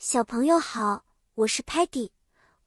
[0.00, 1.04] 小朋友好，
[1.34, 2.10] 我是 Patty，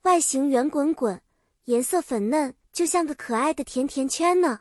[0.02, 1.22] 外形圆滚滚，
[1.64, 4.60] 颜色粉嫩，就像个可爱的甜甜圈呢。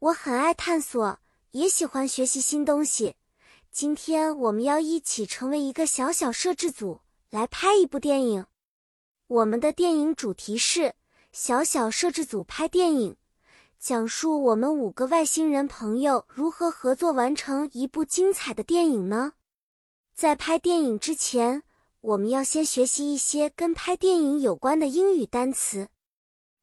[0.00, 1.20] 我很爱探索，
[1.52, 3.14] 也喜欢学习新东西。
[3.70, 8.44] 今天我们要一起成为一个小小摄制组，来拍一部电影。
[9.28, 10.96] 我们的电影主题是
[11.30, 13.16] “小小摄制组拍电影”，
[13.78, 19.34] 讲述我们五个外星人朋友如何合作完成一部精彩的电影呢？
[20.12, 21.62] 在拍电影之前，
[22.00, 25.88] 我们要先学习一些跟拍电影有关的英语单词。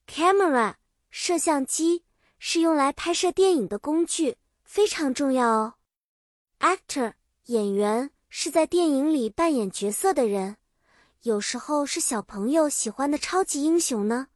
[0.08, 0.76] Camera，
[1.10, 2.06] 摄像机
[2.40, 5.74] 是用来拍摄电影的工具，非常重要哦。
[6.60, 7.16] Actor，
[7.48, 10.56] 演员是在电影里扮演角色的人，
[11.24, 14.30] 有时候是小朋友喜欢的超级英雄呢。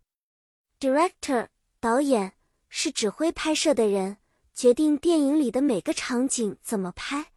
[0.79, 1.47] Director，
[1.79, 2.33] 导演
[2.67, 4.17] 是指挥拍摄的人，
[4.53, 7.31] 决定电影里的每个场景怎么拍。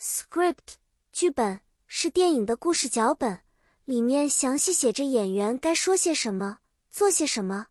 [0.00, 0.76] Script，
[1.12, 1.60] 剧本。
[1.90, 3.40] 是电影的故事脚本，
[3.86, 6.58] 里面详细写着演员该说些什么，
[6.90, 7.68] 做些什么。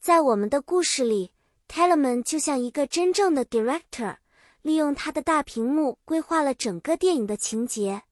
[0.00, 1.32] 在我们的故事里
[1.66, 4.18] ，Telemann 就像一个真正的 director，
[4.62, 8.04] 利用他的大屏幕规划了整个电影的情节。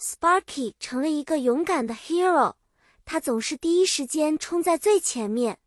[0.00, 2.54] Sparky 成了一个勇敢的 hero，
[3.04, 5.58] 他总是第一时间冲在最前面。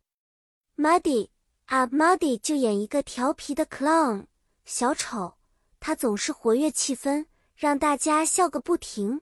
[0.75, 1.29] Muddy
[1.65, 4.25] 啊，Muddy 就演一个调皮的 clown
[4.65, 5.35] 小丑，
[5.79, 7.27] 他总是活跃气氛。
[7.61, 9.21] 让大家笑个不停。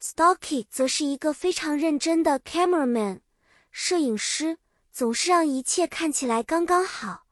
[0.00, 3.22] Stocky 则是一个非常认真的 cameraman，
[3.72, 4.58] 摄影师，
[4.92, 7.26] 总是让一切看起来刚刚好。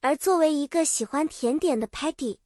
[0.00, 2.38] 而作为一个喜欢甜点的 Patty，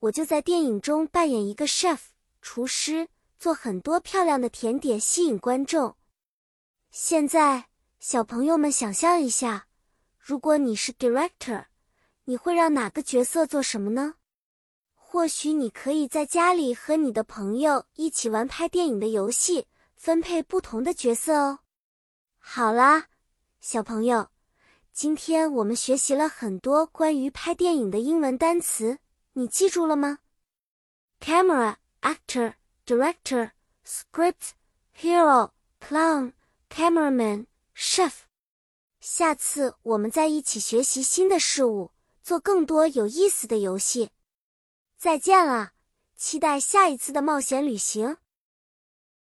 [0.00, 1.98] 我就在电影中扮演一个 chef
[2.42, 3.06] 厨师，
[3.38, 5.94] 做很多漂亮的甜点吸引观众。
[6.90, 7.68] 现在，
[8.00, 9.68] 小朋友们想象一下，
[10.18, 11.66] 如果你是 director，
[12.24, 14.16] 你会让哪个角色做什么呢？
[15.14, 21.60] 或许你可以在家里和你的朋友一起玩拍电影的游戏，分配不同的角色哦。
[22.40, 23.06] 好啦，
[23.60, 24.30] 小朋友，
[24.92, 28.98] 今天我们学习了很多关于拍电影的英文单词，
[29.34, 30.18] 你记住了吗
[31.20, 32.54] ？Camera, actor,
[32.84, 33.52] director,
[33.86, 34.50] script,
[34.98, 36.32] hero, clown,
[36.68, 37.46] cameraman,
[37.76, 38.14] chef。
[38.98, 44.10] 下次我们再一起学习新的事物，做更多有意思的游戏。
[44.96, 45.72] 再见了，
[46.16, 48.16] 期待下一次的冒险旅行。